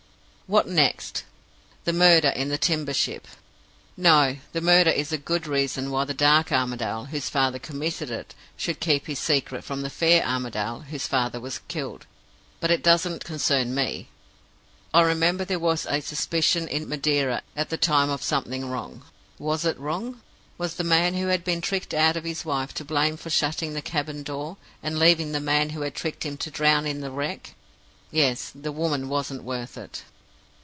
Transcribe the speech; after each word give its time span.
"What 0.51 0.67
next? 0.67 1.23
The 1.85 1.93
murder 1.93 2.27
in 2.27 2.49
the 2.49 2.57
timber 2.57 2.93
ship? 2.93 3.25
No; 3.95 4.35
the 4.51 4.59
murder 4.59 4.89
is 4.89 5.13
a 5.13 5.17
good 5.17 5.47
reason 5.47 5.91
why 5.91 6.03
the 6.03 6.13
dark 6.13 6.51
Armadale, 6.51 7.05
whose 7.05 7.29
father 7.29 7.57
committed 7.57 8.11
it, 8.11 8.35
should 8.57 8.81
keep 8.81 9.07
his 9.07 9.17
secret 9.19 9.63
from 9.63 9.81
the 9.81 9.89
fair 9.89 10.25
Armadale, 10.27 10.81
whose 10.89 11.07
father 11.07 11.39
was 11.39 11.61
killed; 11.69 12.05
but 12.59 12.69
it 12.69 12.83
doesn't 12.83 13.23
concern 13.23 13.73
me. 13.73 14.09
I 14.93 15.03
remember 15.03 15.45
there 15.45 15.55
was 15.57 15.87
a 15.89 16.01
suspicion 16.01 16.67
in 16.67 16.89
Madeira 16.89 17.43
at 17.55 17.69
the 17.69 17.77
time 17.77 18.09
of 18.09 18.21
something 18.21 18.65
wrong. 18.69 19.05
Was 19.39 19.63
it 19.63 19.79
wrong? 19.79 20.19
Was 20.57 20.75
the 20.75 20.83
man 20.83 21.13
who 21.13 21.27
had 21.27 21.45
been 21.45 21.61
tricked 21.61 21.93
out 21.93 22.17
of 22.17 22.25
his 22.25 22.43
wife 22.43 22.73
to 22.73 22.83
blame 22.83 23.15
for 23.15 23.29
shutting 23.29 23.71
the 23.73 23.81
cabin 23.81 24.21
door, 24.21 24.57
and 24.83 24.99
leaving 24.99 25.31
the 25.31 25.39
man 25.39 25.69
who 25.69 25.79
had 25.79 25.95
tricked 25.95 26.25
him 26.25 26.35
to 26.39 26.51
drown 26.51 26.85
in 26.85 26.99
the 26.99 27.09
wreck? 27.09 27.53
Yes; 28.11 28.51
the 28.53 28.73
woman 28.73 29.07
wasn't 29.07 29.43
worth 29.43 29.77
it. 29.77 30.03